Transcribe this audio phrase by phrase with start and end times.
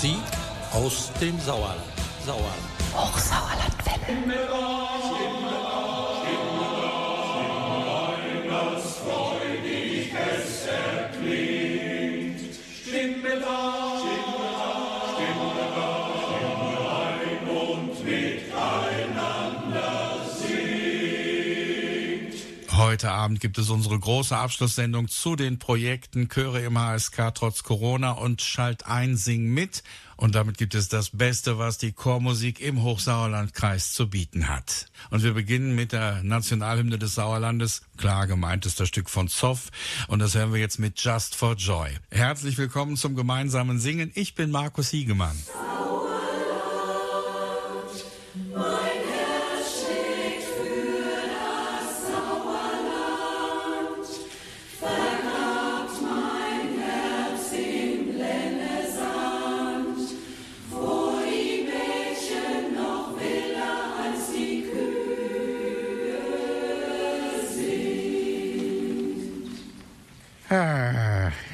[0.00, 0.16] Musik
[0.70, 1.80] aus dem Sauerland.
[2.24, 2.62] Sauerland.
[2.94, 5.47] Hochsauerlandwelle.
[22.98, 28.10] Heute Abend gibt es unsere große Abschlusssendung zu den Projekten Chöre im HSK trotz Corona
[28.10, 29.84] und Schalt ein, Sing mit.
[30.16, 34.86] Und damit gibt es das Beste, was die Chormusik im Hochsauerlandkreis zu bieten hat.
[35.10, 37.82] Und wir beginnen mit der Nationalhymne des Sauerlandes.
[37.98, 39.70] Klar gemeint ist das Stück von Zoff.
[40.08, 41.90] Und das hören wir jetzt mit Just for Joy.
[42.10, 44.10] Herzlich willkommen zum gemeinsamen Singen.
[44.16, 45.36] Ich bin Markus Hiegemann.
[48.56, 48.77] Ah,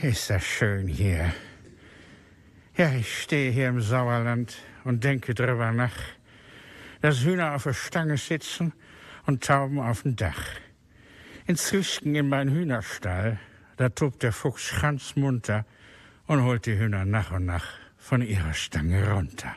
[0.05, 1.33] ist das schön hier.
[2.77, 5.97] Ja, ich stehe hier im Sauerland und denke drüber nach,
[7.01, 8.75] dass Hühner auf der Stange sitzen
[9.27, 10.45] und Tauben auf dem Dach.
[11.47, 13.39] Inzwischen in mein Hühnerstall,
[13.79, 15.65] da tobt der Fuchs ganz munter
[16.27, 17.67] und holt die Hühner nach und nach
[17.97, 19.57] von ihrer Stange runter.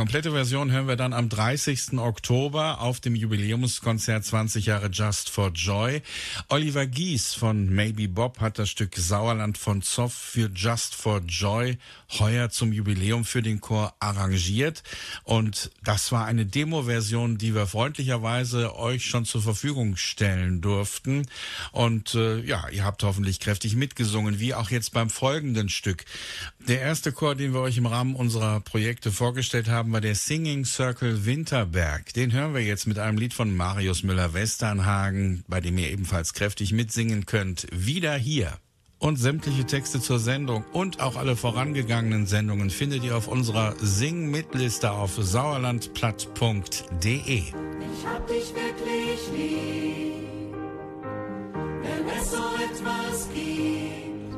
[0.00, 1.98] Komplette Version hören wir dann am 30.
[1.98, 6.00] Oktober auf dem Jubiläumskonzert 20 Jahre Just for Joy.
[6.48, 11.76] Oliver Gies von Maybe Bob hat das Stück Sauerland von Zoff für Just for Joy
[12.18, 14.82] heuer zum Jubiläum für den Chor arrangiert.
[15.30, 21.24] Und das war eine Demo-Version, die wir freundlicherweise euch schon zur Verfügung stellen durften.
[21.70, 26.04] Und äh, ja, ihr habt hoffentlich kräftig mitgesungen, wie auch jetzt beim folgenden Stück.
[26.66, 30.64] Der erste Chor, den wir euch im Rahmen unserer Projekte vorgestellt haben, war der Singing
[30.64, 32.12] Circle Winterberg.
[32.12, 36.72] Den hören wir jetzt mit einem Lied von Marius Müller-Westernhagen, bei dem ihr ebenfalls kräftig
[36.72, 37.68] mitsingen könnt.
[37.70, 38.58] Wieder hier.
[39.00, 44.90] Und sämtliche Texte zur Sendung und auch alle vorangegangenen Sendungen findet ihr auf unserer Sing-Mit-Liste
[44.90, 47.38] auf sauerlandplatt.de.
[47.38, 47.54] Ich
[48.06, 50.52] hab dich wirklich lieb,
[51.82, 54.36] wenn es so etwas gibt.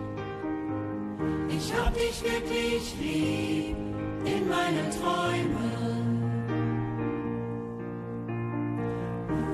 [1.49, 3.77] Ich hab dich wirklich lieb
[4.25, 5.73] in meinen Träumen.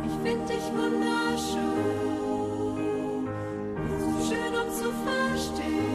[0.04, 2.07] Ich find dich wunderschön,
[4.70, 5.87] zu verstehen,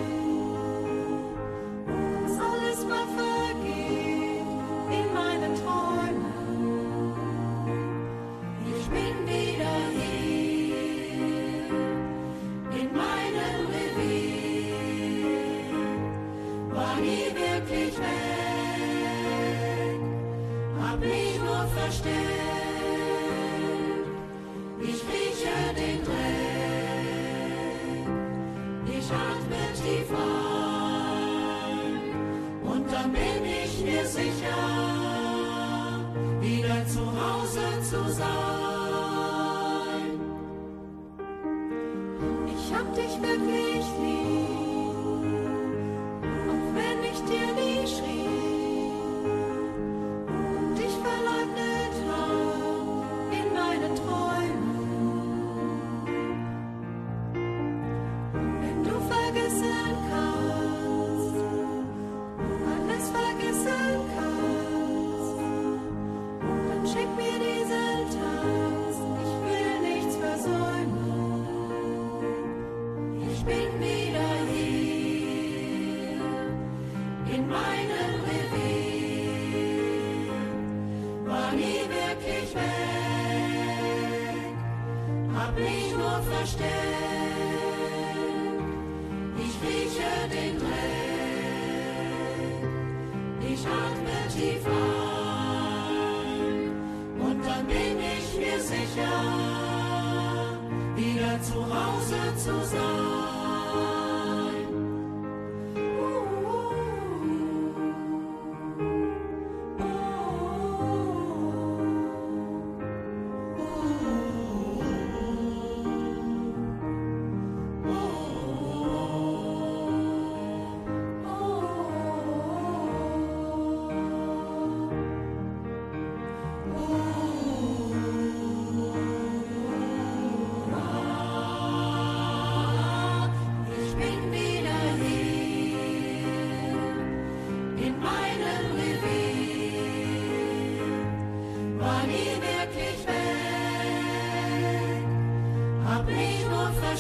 [146.93, 146.99] Ich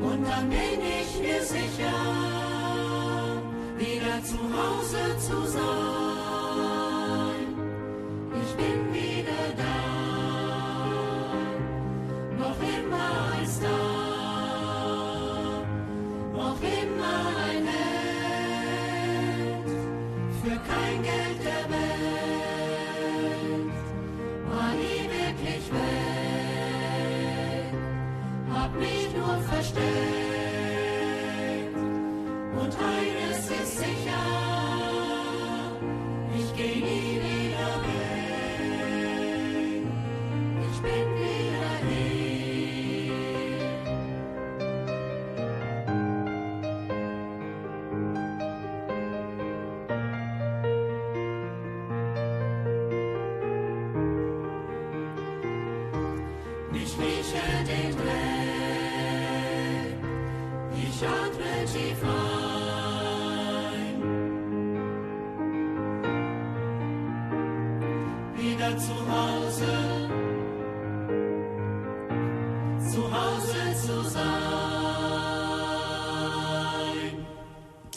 [0.01, 1.99] und dann bin ich mir sicher
[3.79, 5.94] wieder zu Hause zu sein.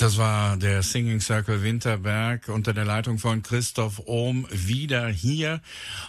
[0.07, 5.59] Das war der Singing Circle Winterberg unter der Leitung von Christoph Ohm wieder hier.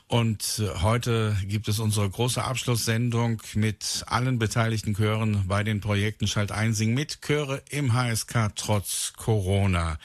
[0.06, 6.28] Und äh, heute gibt es unsere große Abschlusssendung mit allen beteiligten Chören bei den Projekten
[6.28, 9.98] Schalt Einsing mit Chöre im HSK trotz Corona.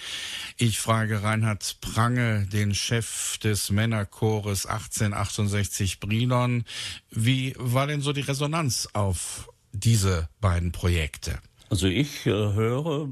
[0.58, 6.64] Ich frage Reinhard Prange, den Chef des Männerchores 1868 Brilon,
[7.12, 11.38] wie war denn so die Resonanz auf diese beiden Projekte?
[11.74, 13.10] Also ich äh, höre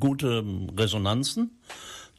[0.00, 0.42] gute
[0.78, 1.58] Resonanzen.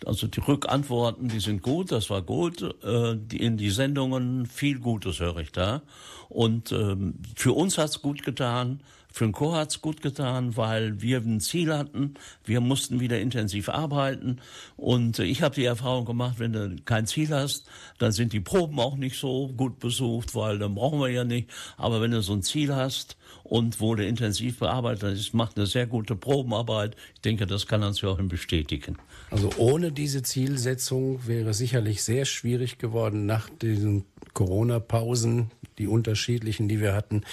[0.06, 2.62] Also die Rückantworten, die sind gut, das war gut.
[2.84, 5.82] Äh, in die Sendungen viel Gutes höre ich da.
[6.30, 8.82] Und ähm, für uns hat's gut getan,
[9.14, 12.16] für den Chor hat's gut getan, weil wir ein Ziel hatten.
[12.44, 14.40] Wir mussten wieder intensiv arbeiten.
[14.76, 18.40] Und äh, ich habe die Erfahrung gemacht, wenn du kein Ziel hast, dann sind die
[18.40, 21.48] Proben auch nicht so gut besucht, weil dann brauchen wir ja nicht.
[21.78, 25.86] Aber wenn du so ein Ziel hast und du intensiv bearbeitet hast, macht eine sehr
[25.86, 26.96] gute Probenarbeit.
[27.14, 28.98] Ich denke, das kann uns Joachim bestätigen.
[29.30, 35.52] Also ohne diese Zielsetzung wäre sicherlich sehr schwierig geworden, nach diesen Corona-Pausen,
[35.84, 37.24] die unterschiedlichen, die wir hatten,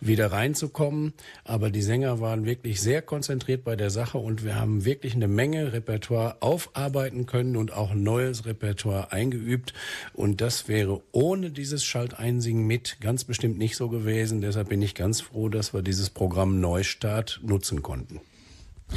[0.00, 1.12] wieder reinzukommen.
[1.44, 5.28] Aber die Sänger waren wirklich sehr konzentriert bei der Sache und wir haben wirklich eine
[5.28, 9.74] Menge Repertoire aufarbeiten können und auch neues Repertoire eingeübt.
[10.12, 14.40] Und das wäre ohne dieses Schalteinsingen mit ganz bestimmt nicht so gewesen.
[14.40, 18.20] Deshalb bin ich ganz froh, dass wir dieses Programm Neustart nutzen konnten.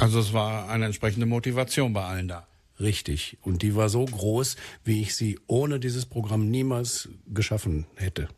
[0.00, 2.48] Also es war eine entsprechende Motivation bei allen da.
[2.80, 3.38] Richtig.
[3.42, 8.28] Und die war so groß, wie ich sie ohne dieses Programm niemals geschaffen hätte.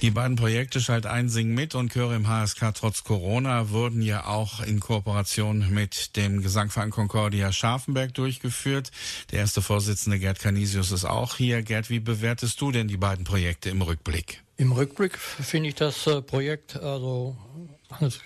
[0.00, 4.26] Die beiden Projekte Schalt ein, Sing mit und Chöre im HSK trotz Corona wurden ja
[4.26, 8.90] auch in Kooperation mit dem Gesangverein Concordia Scharfenberg durchgeführt.
[9.30, 11.62] Der erste Vorsitzende Gerd Canisius ist auch hier.
[11.62, 14.42] Gerd, wie bewertest du denn die beiden Projekte im Rückblick?
[14.56, 17.36] Im Rückblick finde ich das äh, Projekt also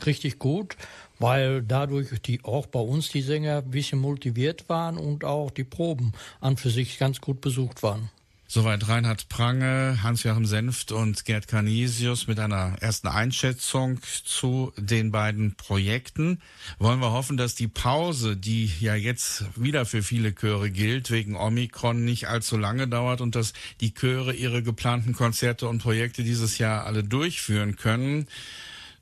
[0.05, 0.77] richtig gut,
[1.19, 5.65] weil dadurch die auch bei uns die Sänger ein bisschen motiviert waren und auch die
[5.65, 8.11] Proben an für sich ganz gut besucht waren.
[8.49, 15.57] Soweit Reinhard Prange, Hans-Joachim Senft und Gerd Canisius mit einer ersten Einschätzung zu den beiden
[15.57, 16.41] Projekten.
[16.79, 21.35] Wollen wir hoffen, dass die Pause, die ja jetzt wieder für viele Chöre gilt, wegen
[21.35, 26.59] Omikron nicht allzu lange dauert und dass die Chöre ihre geplanten Konzerte und Projekte dieses
[26.59, 28.29] Jahr alle durchführen können.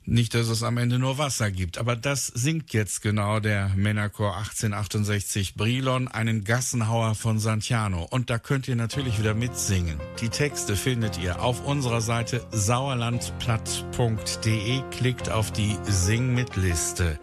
[0.06, 4.36] Nicht, dass es am Ende nur Wasser gibt, aber das singt jetzt genau der Männerchor
[4.36, 8.06] 1868 Brilon, einen Gassenhauer von Santiano.
[8.10, 9.98] Und da könnt ihr natürlich wieder mitsingen.
[10.20, 14.82] Die Texte findet ihr auf unserer Seite sauerlandplatt.de.
[14.90, 17.18] Klickt auf die Sing mit Liste.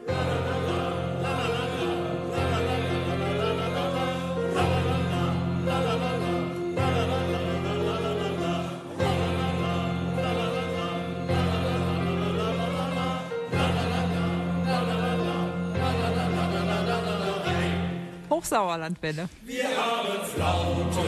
[18.52, 19.30] Sauerlandwelle.
[19.46, 21.00] Wir haben Flaute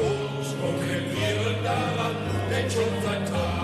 [0.00, 2.16] und spekulieren daran,
[2.50, 3.57] denn schon seit Tagen.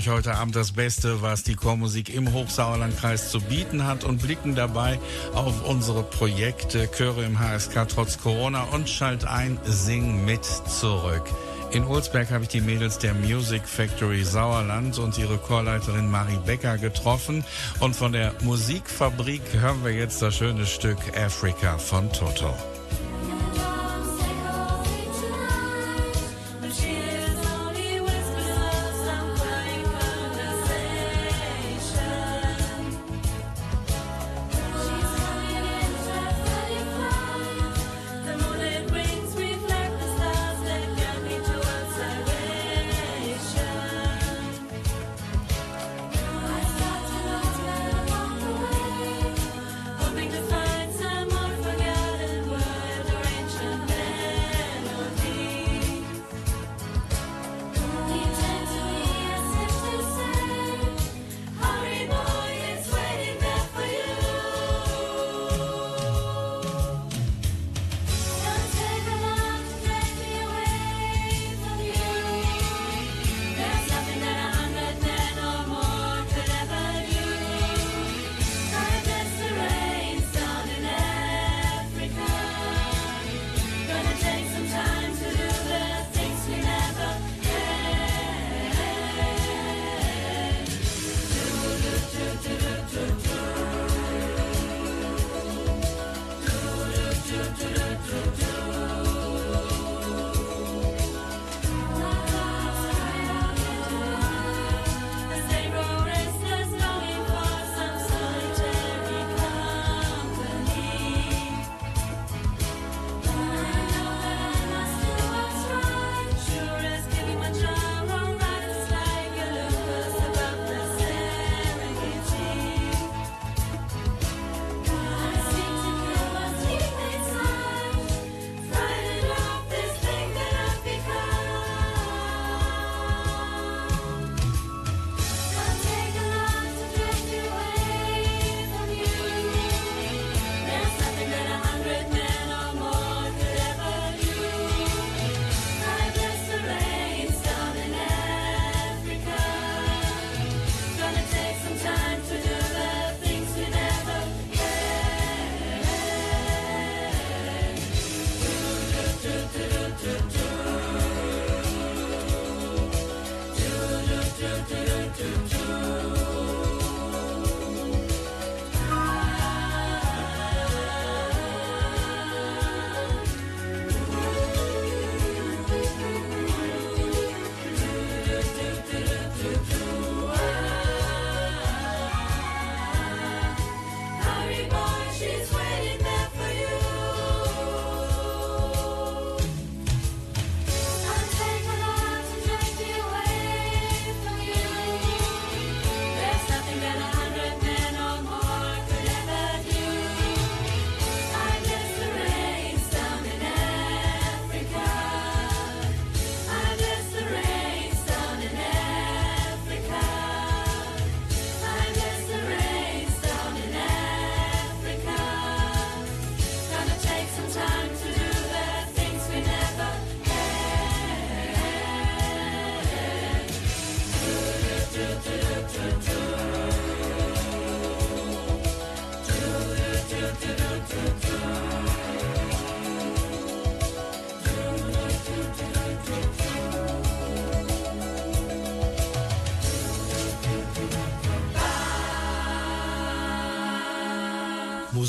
[0.00, 4.54] euch heute Abend das Beste, was die Chormusik im Hochsauerlandkreis zu bieten hat und blicken
[4.54, 4.98] dabei
[5.34, 11.24] auf unsere Projekte Chöre im HSK trotz Corona und schalt ein, sing mit zurück.
[11.72, 16.78] In Ulsberg habe ich die Mädels der Music Factory Sauerland und ihre Chorleiterin Marie Becker
[16.78, 17.44] getroffen.
[17.80, 22.54] Und von der Musikfabrik hören wir jetzt das schöne Stück Africa von Toto.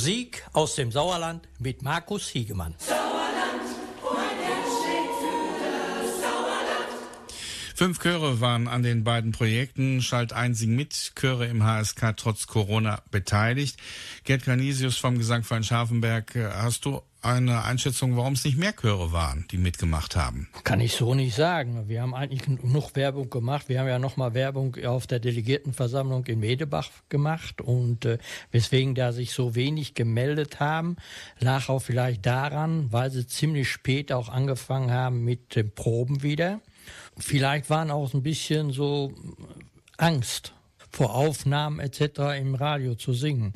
[0.01, 2.73] Musik aus dem Sauerland mit Markus Hiegemann.
[7.81, 12.45] Fünf Chöre waren an den beiden Projekten Schalt ein Sing mit Chöre im HSK trotz
[12.45, 13.75] Corona beteiligt.
[14.23, 19.11] Gerd Canisius vom Gesangverein Scharfenberg, äh, hast du eine Einschätzung, warum es nicht mehr Chöre
[19.13, 20.47] waren, die mitgemacht haben?
[20.63, 21.87] Kann ich so nicht sagen.
[21.87, 23.67] Wir haben eigentlich genug Werbung gemacht.
[23.67, 28.19] Wir haben ja nochmal Werbung auf der Delegiertenversammlung in Medebach gemacht und äh,
[28.51, 30.97] weswegen da sich so wenig gemeldet haben,
[31.39, 36.61] lag auch vielleicht daran, weil sie ziemlich spät auch angefangen haben mit den Proben wieder.
[37.21, 39.13] Vielleicht waren auch ein bisschen so
[39.97, 40.53] Angst
[40.91, 42.37] vor Aufnahmen etc.
[42.37, 43.53] im Radio zu singen,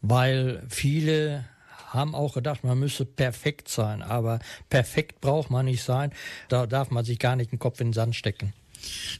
[0.00, 1.44] weil viele
[1.88, 6.12] haben auch gedacht, man müsse perfekt sein, aber perfekt braucht man nicht sein.
[6.48, 8.52] Da darf man sich gar nicht den Kopf in den Sand stecken.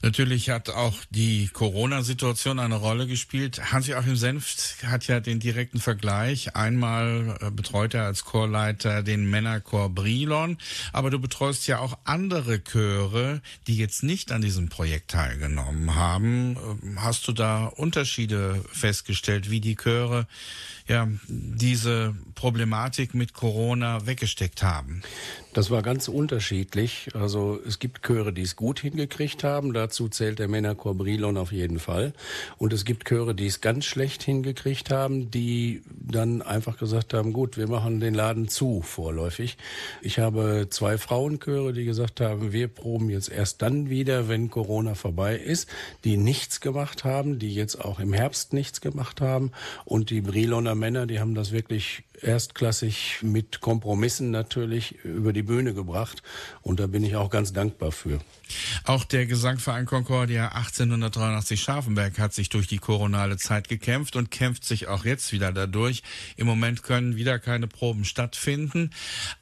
[0.02, 3.72] Natürlich hat auch die Corona-Situation eine Rolle gespielt.
[3.72, 6.56] Hans-Joachim Senft hat ja den direkten Vergleich.
[6.56, 10.58] Einmal äh, betreut er als Chorleiter den Männerchor Brilon,
[10.92, 16.56] aber du betreust ja auch andere Chöre, die jetzt nicht an diesem Projekt teilgenommen haben.
[16.56, 20.26] Ähm, hast du da Unterschiede festgestellt, wie die Chöre
[20.88, 25.02] ja diese Problematik mit Corona weggesteckt haben?
[25.52, 27.10] Das war ganz unterschiedlich.
[27.12, 29.74] Also es gibt Chöre, die es gut hingekriegt haben.
[29.74, 32.14] Dazu zählt der Männerchor Brilon auf jeden Fall.
[32.56, 37.32] Und es gibt Chöre, die es ganz schlecht hingekriegt haben, die dann einfach gesagt haben,
[37.32, 39.56] gut, wir machen den Laden zu vorläufig.
[40.02, 44.94] Ich habe zwei Frauenchöre, die gesagt haben, wir proben jetzt erst dann wieder, wenn Corona
[44.94, 45.68] vorbei ist,
[46.04, 49.52] die nichts gemacht haben, die jetzt auch im Herbst nichts gemacht haben.
[49.84, 55.74] Und die Briloner Männer, die haben das wirklich erstklassig mit Kompromissen natürlich über die Bühne
[55.74, 56.22] gebracht.
[56.62, 58.20] Und da bin ich auch ganz dankbar für.
[58.84, 64.64] Auch der Gesangverein Concordia 1883 Scharfenberg hat sich durch die koronale Zeit gekämpft und kämpft
[64.64, 65.99] sich auch jetzt wieder dadurch.
[66.36, 68.90] Im Moment können wieder keine Proben stattfinden,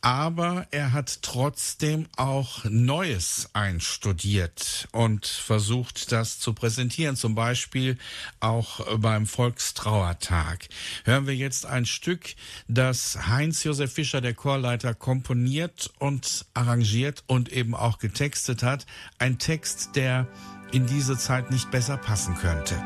[0.01, 7.99] aber er hat trotzdem auch Neues einstudiert und versucht, das zu präsentieren, zum Beispiel
[8.41, 10.69] auch beim Volkstrauertag.
[11.05, 12.35] Hören wir jetzt ein Stück,
[12.69, 18.87] das Heinz-Josef Fischer, der Chorleiter, komponiert und arrangiert und eben auch getextet hat.
[19.19, 20.29] Ein Text, der
[20.73, 22.77] in diese Zeit nicht besser passen könnte.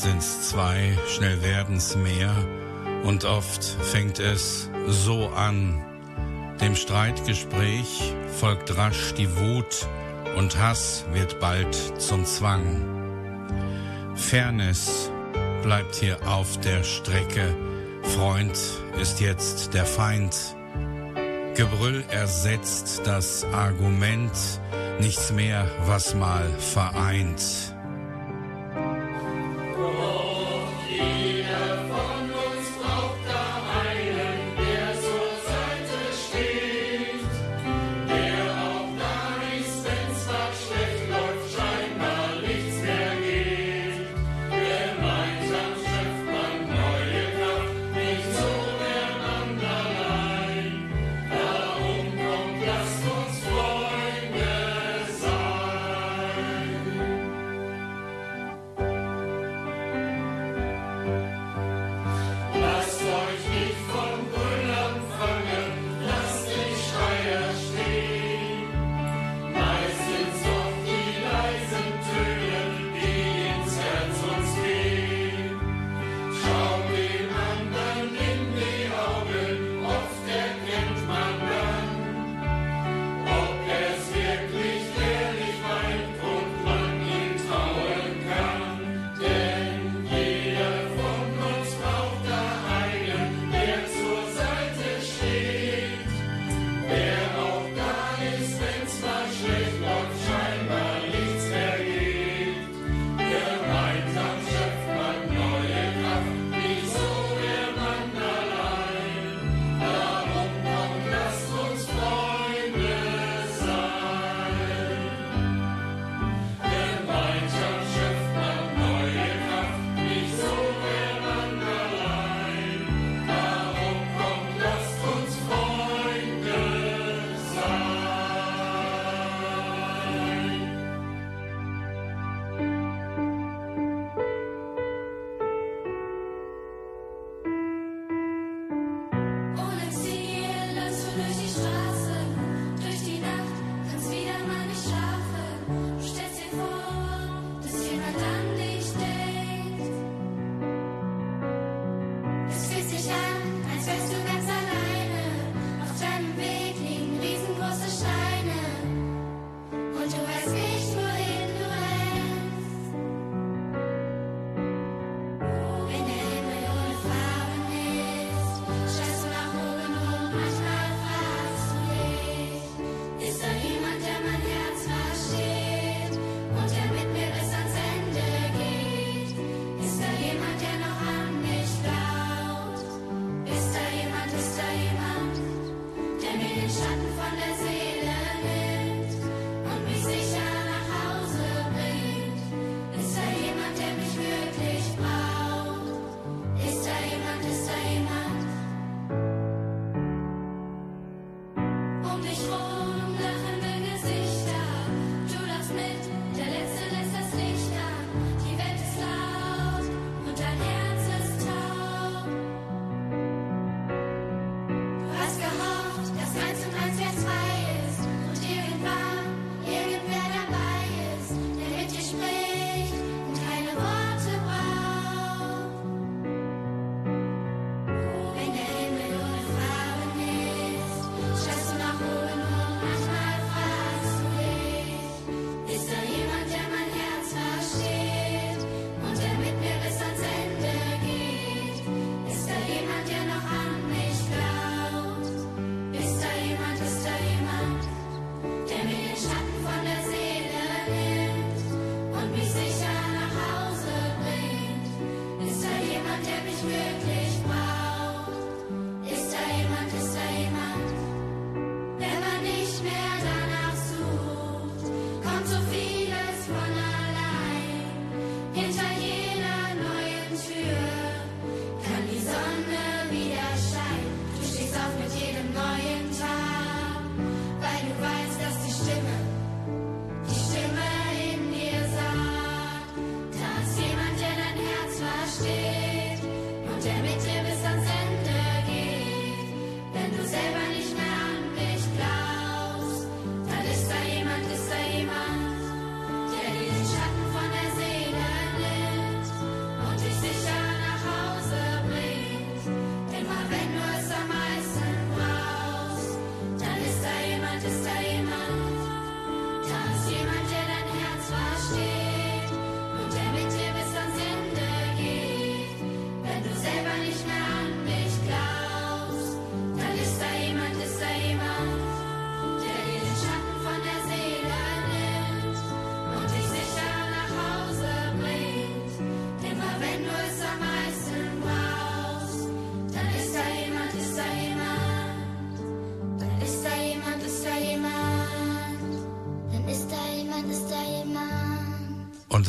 [0.00, 2.34] Sind's zwei, schnell werden's mehr,
[3.04, 5.84] und oft fängt es so an.
[6.60, 9.86] Dem Streitgespräch folgt rasch die Wut,
[10.36, 12.98] und Hass wird bald zum Zwang.
[14.14, 15.10] Fairness
[15.62, 17.56] bleibt hier auf der Strecke,
[18.02, 18.58] Freund
[19.00, 20.36] ist jetzt der Feind.
[21.54, 24.32] Gebrüll ersetzt das Argument,
[25.00, 27.74] nichts mehr, was mal vereint.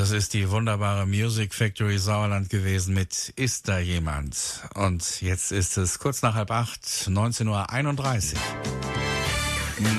[0.10, 4.64] Das ist die wunderbare Music Factory Sauerland gewesen mit Ist da jemand?
[4.74, 8.40] Und jetzt ist es kurz nach halb acht, 19.31 Uhr.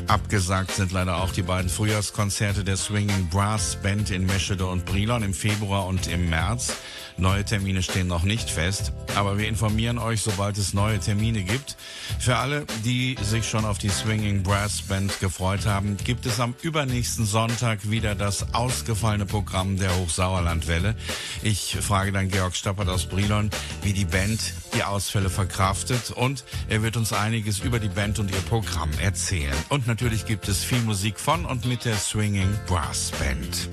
[0.07, 5.21] Abgesagt sind leider auch die beiden Frühjahrskonzerte der Swinging Brass Band in Meschede und Brilon
[5.21, 6.48] im Februar und im März.
[6.49, 6.71] März
[7.19, 11.75] Neue Termine stehen noch nicht fest, aber wir informieren euch, sobald es neue Termine gibt.
[12.17, 16.55] Für alle, die sich schon auf die Swinging Brass Band gefreut haben, gibt es am
[16.61, 20.95] übernächsten Sonntag wieder das ausgefallene Programm der Hochsauerlandwelle.
[21.43, 23.49] Ich frage dann Georg Stappert aus Brilon,
[23.81, 24.39] wie die Band
[24.73, 29.55] die Ausfälle verkraftet und er wird uns einiges über die Band und ihr Programm erzählen.
[29.67, 33.69] Und natürlich gibt es viel Musik von und mit der Swinging Brass Band.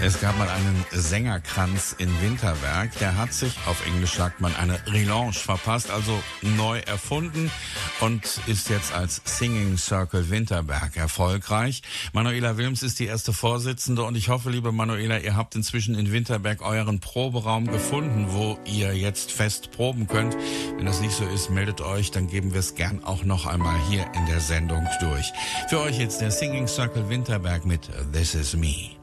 [0.05, 2.91] Es gab mal einen Sängerkranz in Winterberg.
[2.99, 7.53] Der hat sich, auf Englisch sagt man, eine Relaunch verpasst, also neu erfunden
[8.01, 11.83] und ist jetzt als Singing Circle Winterberg erfolgreich.
[12.13, 16.11] Manuela Wilms ist die erste Vorsitzende und ich hoffe, liebe Manuela, ihr habt inzwischen in
[16.11, 20.37] Winterberg euren Proberaum gefunden, wo ihr jetzt fest proben könnt.
[20.79, 23.79] Wenn das nicht so ist, meldet euch, dann geben wir es gern auch noch einmal
[23.89, 25.33] hier in der Sendung durch.
[25.69, 29.02] Für euch jetzt der Singing Circle Winterberg mit This Is Me.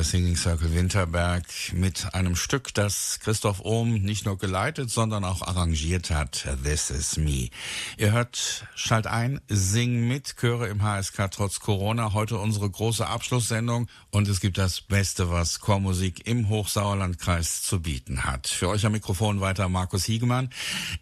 [0.00, 5.42] Der Singing Circle Winterberg mit einem Stück, das Christoph Ohm nicht nur geleitet, sondern auch
[5.42, 6.48] arrangiert hat.
[6.64, 7.50] This is me.
[7.98, 12.14] Ihr hört Schalt ein, Sing mit, Chöre im HSK trotz Corona.
[12.14, 18.24] Heute unsere große Abschlusssendung und es gibt das Beste, was Chormusik im Hochsauerlandkreis zu bieten
[18.24, 18.46] hat.
[18.46, 20.48] Für euch am Mikrofon weiter Markus Hiegemann.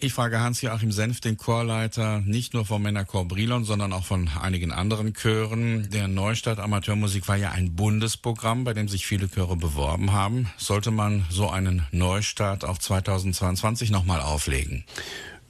[0.01, 4.73] Ich frage Hans-Joachim Senf, den Chorleiter, nicht nur vom Männerchor Brilon, sondern auch von einigen
[4.73, 5.89] anderen Chören.
[5.91, 10.51] Der Neustadt Amateurmusik war ja ein Bundesprogramm, bei sich viele Chöre beworben haben.
[10.57, 14.85] Sollte man so einen Neustart auch 2022 nochmal auflegen?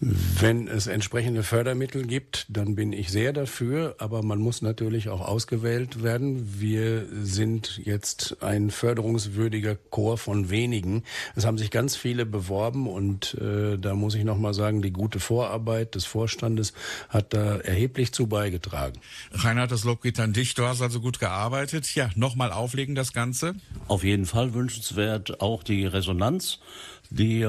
[0.01, 5.21] Wenn es entsprechende Fördermittel gibt, dann bin ich sehr dafür, aber man muss natürlich auch
[5.21, 6.61] ausgewählt werden.
[6.61, 11.03] Wir sind jetzt ein förderungswürdiger Chor von wenigen.
[11.35, 14.93] Es haben sich ganz viele beworben und äh, da muss ich noch mal sagen, die
[14.93, 16.75] gute Vorarbeit des Vorstandes
[17.09, 19.01] hat da erheblich zu beigetragen.
[19.33, 20.55] Reinhard, das Lob geht an dich.
[20.55, 21.93] Du hast also gut gearbeitet.
[21.97, 23.57] Ja, nochmal auflegen das Ganze.
[23.89, 26.61] Auf jeden Fall wünschenswert auch die Resonanz
[27.11, 27.47] die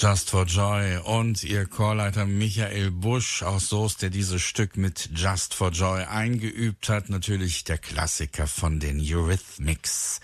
[0.09, 5.53] Just for Joy und ihr Chorleiter Michael Busch aus Soest, der dieses Stück mit Just
[5.53, 7.09] for Joy eingeübt hat.
[7.09, 10.21] Natürlich der Klassiker von den Eurythmics.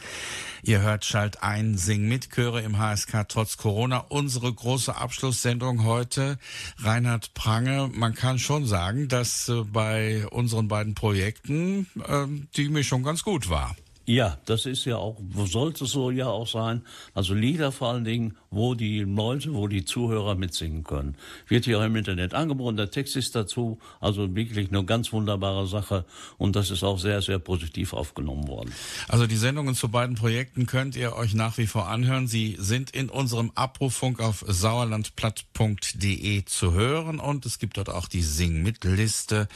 [0.63, 3.99] Ihr hört Schalt ein, Sing mit Chöre im HSK trotz Corona.
[4.09, 6.39] Unsere große Abschlusssendung heute.
[6.79, 12.27] Reinhard Prange, man kann schon sagen, dass äh, bei unseren beiden Projekten äh,
[12.57, 13.75] die Mischung ganz gut war.
[14.13, 16.83] Ja, das ist ja auch, sollte so ja auch sein.
[17.15, 21.17] Also Lieder vor allen Dingen, wo die Leute, wo die Zuhörer mitsingen können.
[21.49, 23.79] Wird hier auch im Internet angeboten, der Text ist dazu.
[24.01, 26.05] Also wirklich eine ganz wunderbare Sache.
[26.37, 28.75] Und das ist auch sehr, sehr positiv aufgenommen worden.
[29.09, 32.27] Also die Sendungen zu beiden Projekten könnt ihr euch nach wie vor anhören.
[32.29, 37.19] Sie sind in unserem Abrufunk auf sauerlandplatt.de zu hören.
[37.19, 39.49] Und es gibt dort auch die Sing-Mit-Liste.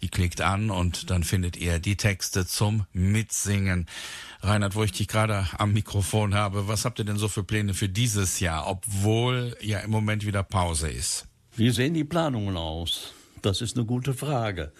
[0.00, 3.86] Die klickt an und dann findet ihr die Texte zum Mitsingen.
[4.42, 7.74] Reinhard, wo ich dich gerade am Mikrofon habe, was habt ihr denn so für Pläne
[7.74, 11.26] für dieses Jahr, obwohl ja im Moment wieder Pause ist?
[11.56, 13.12] Wie sehen die Planungen aus?
[13.42, 14.72] Das ist eine gute Frage.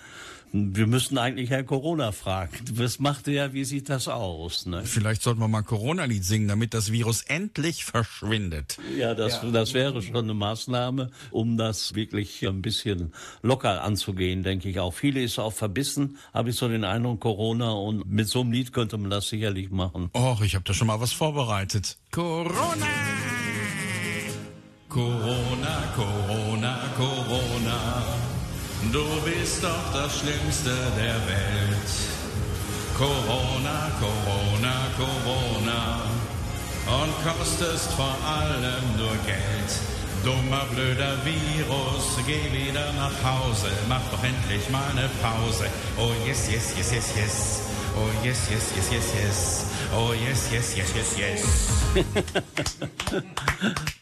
[0.53, 2.57] Wir müssten eigentlich Herrn Corona fragen.
[2.73, 3.53] Was macht er?
[3.53, 4.67] Wie sieht das aus?
[4.67, 4.83] Ne?
[4.85, 8.79] Vielleicht sollten wir mal ein Corona-Lied singen, damit das Virus endlich verschwindet.
[8.99, 9.51] Ja, das, ja.
[9.51, 14.93] das wäre schon eine Maßnahme, um das wirklich ein bisschen locker anzugehen, denke ich auch.
[14.93, 17.71] Viele ist auch verbissen, habe ich so den Eindruck, Corona.
[17.71, 20.11] Und mit so einem Lied könnte man das sicherlich machen.
[20.17, 21.97] Och, ich habe da schon mal was vorbereitet.
[22.11, 22.87] Corona!
[24.89, 28.20] Corona, Corona, Corona.
[28.89, 31.91] Du bist doch das Schlimmste der Welt.
[32.97, 36.01] Corona, Corona, Corona.
[36.87, 39.71] Und kostest vor allem nur Geld.
[40.25, 43.69] Dummer, blöder Virus, geh wieder nach Hause.
[43.89, 45.67] Mach doch endlich mal eine Pause.
[45.99, 47.61] Oh yes, yes, yes, yes, yes.
[47.97, 49.67] Oh yes, yes, yes, yes, yes.
[49.93, 52.05] Oh yes, yes, yes, yes, yes.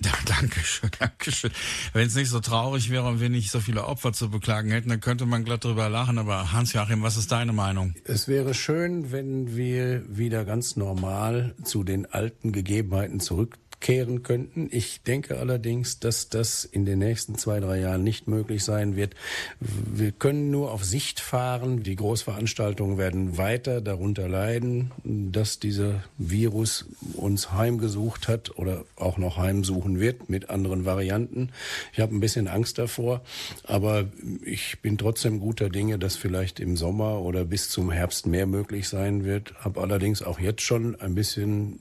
[0.03, 1.51] ja, danke schön, danke schön.
[1.93, 4.91] Wenn es nicht so traurig wäre und wir nicht so viele Opfer zu beklagen hätten,
[4.91, 6.19] dann könnte man glatt drüber lachen.
[6.19, 7.95] Aber Hans-Joachim, was ist deine Meinung?
[8.05, 14.69] Es wäre schön, wenn wir wieder ganz normal zu den alten Gegebenheiten zurück kehren könnten.
[14.71, 19.15] Ich denke allerdings, dass das in den nächsten zwei, drei Jahren nicht möglich sein wird.
[19.61, 21.83] Wir können nur auf Sicht fahren.
[21.83, 29.37] Die Großveranstaltungen werden weiter darunter leiden, dass dieser Virus uns heimgesucht hat oder auch noch
[29.37, 31.51] heimsuchen wird mit anderen Varianten.
[31.93, 33.23] Ich habe ein bisschen Angst davor,
[33.65, 34.07] aber
[34.45, 38.89] ich bin trotzdem guter Dinge, dass vielleicht im Sommer oder bis zum Herbst mehr möglich
[38.89, 39.55] sein wird.
[39.61, 41.79] Habe allerdings auch jetzt schon ein bisschen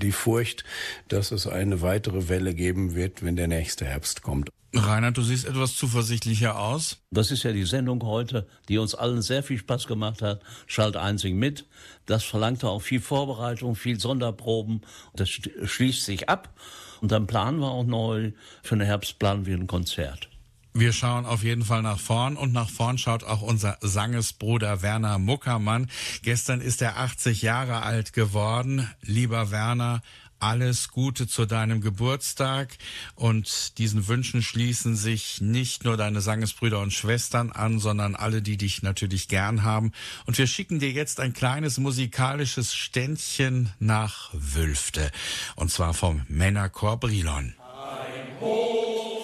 [0.00, 0.64] die Furcht,
[1.08, 4.50] dass es eine weitere Welle geben wird, wenn der nächste Herbst kommt.
[4.72, 6.98] Reinhard, du siehst etwas zuversichtlicher aus.
[7.10, 10.42] Das ist ja die Sendung heute, die uns allen sehr viel Spaß gemacht hat.
[10.68, 11.66] Schalt einzig mit.
[12.06, 14.82] Das verlangte auch viel Vorbereitung, viel Sonderproben.
[15.14, 16.54] Das schließt sich ab.
[17.00, 18.30] Und dann planen wir auch neu.
[18.62, 20.29] Für den Herbst planen wir ein Konzert.
[20.72, 25.18] Wir schauen auf jeden Fall nach vorn und nach vorn schaut auch unser Sangesbruder Werner
[25.18, 25.90] Muckermann.
[26.22, 28.88] Gestern ist er 80 Jahre alt geworden.
[29.02, 30.00] Lieber Werner,
[30.38, 32.78] alles Gute zu deinem Geburtstag
[33.14, 38.56] und diesen Wünschen schließen sich nicht nur deine Sangesbrüder und Schwestern an, sondern alle, die
[38.56, 39.92] dich natürlich gern haben.
[40.24, 45.10] Und wir schicken dir jetzt ein kleines musikalisches Ständchen nach Wülfte
[45.56, 47.54] und zwar vom Männerchor Brilon.
[47.58, 49.19] Ein Hoch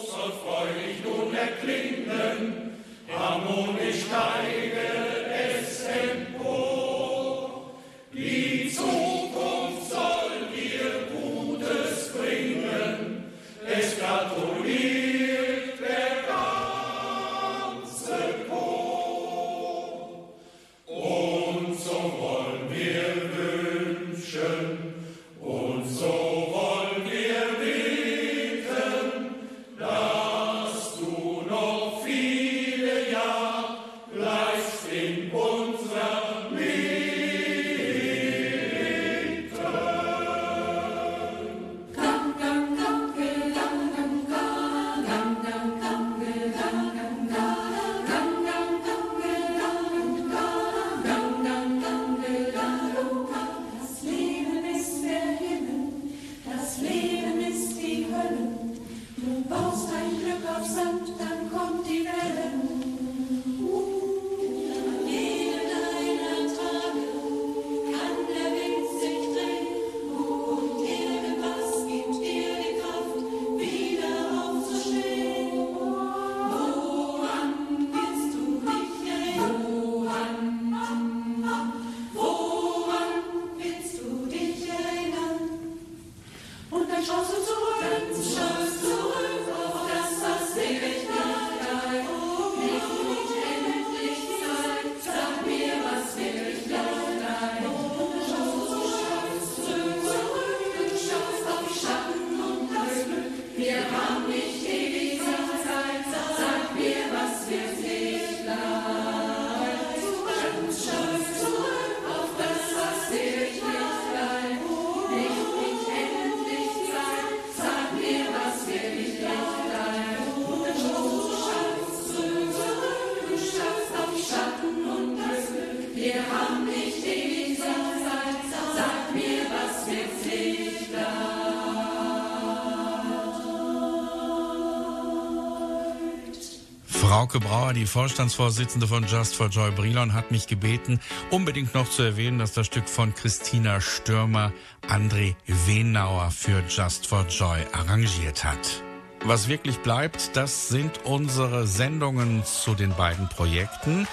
[137.26, 141.00] Frauke Brauer, die Vorstandsvorsitzende von Just for Joy Brilon, hat mich gebeten,
[141.30, 144.52] unbedingt noch zu erwähnen, dass das Stück von Christina Stürmer
[144.88, 145.34] André
[145.66, 148.84] Wenauer für Just for Joy arrangiert hat.
[149.24, 154.06] Was wirklich bleibt, das sind unsere Sendungen zu den beiden Projekten.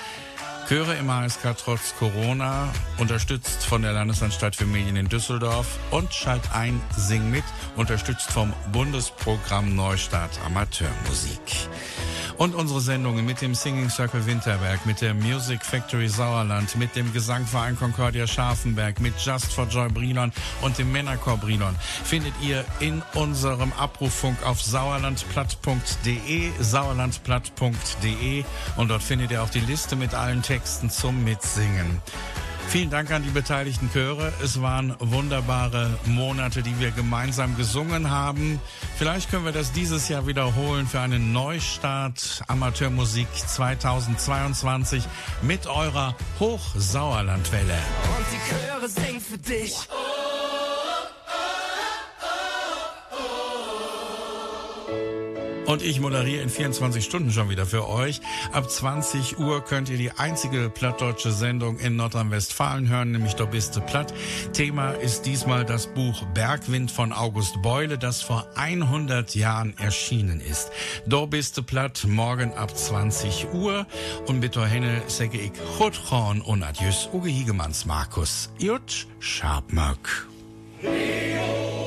[0.74, 2.68] Chöre im HSK trotz Corona,
[2.98, 7.44] unterstützt von der Landesanstalt für Medien in Düsseldorf und Schalt ein, Sing mit,
[7.76, 11.70] unterstützt vom Bundesprogramm Neustart Amateurmusik.
[12.40, 17.14] Und unsere Sendungen mit dem Singing Circle Winterberg, mit der Music Factory Sauerland, mit dem
[17.14, 20.32] Gesangverein Concordia Scharfenberg, mit Just for Joy Brilon
[20.64, 28.44] und dem Männerchor Brilon findet ihr in unserem Abrufunk auf sauerlandplatt.de, sauerlandplatt.de
[28.78, 32.02] und dort findet ihr auch die Liste mit allen Texten zum Mitsingen.
[32.68, 34.34] Vielen Dank an die beteiligten Chöre.
[34.44, 38.60] Es waren wunderbare Monate, die wir gemeinsam gesungen haben.
[38.98, 45.04] Vielleicht können wir das dieses Jahr wiederholen für einen Neustart Amateurmusik 2022
[45.44, 47.76] mit eurer Hochsauerlandwelle.
[48.18, 49.88] Und die Chöre singen für dich.
[55.74, 58.22] Und ich moderiere in 24 Stunden schon wieder für euch.
[58.52, 63.76] Ab 20 Uhr könnt ihr die einzige plattdeutsche Sendung in Nordrhein-Westfalen hören, nämlich Da bist
[63.76, 64.14] du platt.
[64.54, 70.70] Thema ist diesmal das Buch Bergwind von August Beule, das vor 100 Jahren erschienen ist.
[71.08, 73.88] Da bist du platt, morgen ab 20 Uhr.
[74.28, 78.52] Und mit der Henne sage ich Chutron und Adjus Uge Higemanns Markus.
[78.60, 80.28] Jut, Schabmöck.
[80.84, 81.83] Leo.